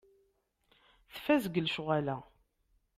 Tfaz 1.13 1.43
deg 1.45 1.61
lecɣal-a. 1.65 2.17